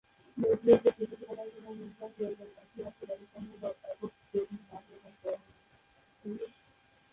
নিউক্লিয়াসের 0.37 0.93
স্থিতিশীলতার 0.95 1.49
জন্য 1.53 1.67
নিউট্রন 1.79 2.09
প্রয়োজন, 2.15 2.47
এর 2.47 2.61
একটিমাত্র 2.63 3.01
ব্যতিক্রম 3.09 3.43
হল 3.51 3.63
একক 3.83 4.11
প্রোটন 4.23 4.59
হাইড্রোজেন 4.69 5.13
পরমাণু। 5.21 5.51